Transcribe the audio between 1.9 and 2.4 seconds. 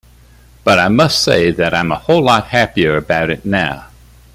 a whole